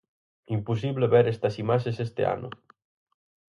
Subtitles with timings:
[0.55, 2.49] Imposible ver estas imaxes este ano.